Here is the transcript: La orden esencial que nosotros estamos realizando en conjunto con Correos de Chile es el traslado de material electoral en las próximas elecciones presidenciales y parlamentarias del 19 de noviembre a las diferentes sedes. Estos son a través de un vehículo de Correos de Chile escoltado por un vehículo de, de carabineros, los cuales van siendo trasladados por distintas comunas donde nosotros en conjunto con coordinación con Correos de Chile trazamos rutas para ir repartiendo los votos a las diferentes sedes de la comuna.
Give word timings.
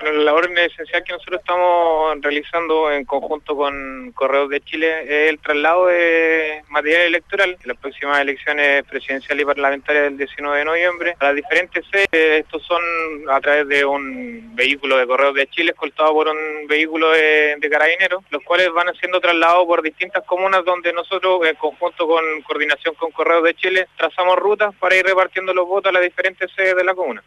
La 0.00 0.32
orden 0.32 0.56
esencial 0.56 1.04
que 1.04 1.12
nosotros 1.12 1.40
estamos 1.40 2.16
realizando 2.22 2.90
en 2.90 3.04
conjunto 3.04 3.54
con 3.54 4.12
Correos 4.12 4.48
de 4.48 4.62
Chile 4.62 5.02
es 5.02 5.28
el 5.28 5.38
traslado 5.38 5.88
de 5.88 6.62
material 6.68 7.02
electoral 7.02 7.50
en 7.50 7.68
las 7.68 7.76
próximas 7.76 8.18
elecciones 8.18 8.82
presidenciales 8.84 9.42
y 9.42 9.46
parlamentarias 9.46 10.04
del 10.04 10.16
19 10.16 10.58
de 10.58 10.64
noviembre 10.64 11.16
a 11.18 11.26
las 11.26 11.36
diferentes 11.36 11.84
sedes. 11.90 12.08
Estos 12.12 12.62
son 12.62 12.80
a 13.28 13.40
través 13.42 13.68
de 13.68 13.84
un 13.84 14.56
vehículo 14.56 14.96
de 14.96 15.06
Correos 15.06 15.34
de 15.34 15.46
Chile 15.48 15.72
escoltado 15.72 16.14
por 16.14 16.28
un 16.28 16.66
vehículo 16.66 17.10
de, 17.10 17.56
de 17.58 17.70
carabineros, 17.70 18.24
los 18.30 18.42
cuales 18.42 18.72
van 18.72 18.94
siendo 18.94 19.20
trasladados 19.20 19.66
por 19.66 19.82
distintas 19.82 20.24
comunas 20.24 20.64
donde 20.64 20.94
nosotros 20.94 21.46
en 21.46 21.56
conjunto 21.56 22.08
con 22.08 22.24
coordinación 22.42 22.94
con 22.94 23.10
Correos 23.10 23.44
de 23.44 23.54
Chile 23.54 23.86
trazamos 23.98 24.36
rutas 24.36 24.74
para 24.76 24.96
ir 24.96 25.04
repartiendo 25.04 25.52
los 25.52 25.68
votos 25.68 25.90
a 25.90 25.92
las 25.92 26.02
diferentes 26.02 26.50
sedes 26.56 26.74
de 26.74 26.84
la 26.84 26.94
comuna. 26.94 27.22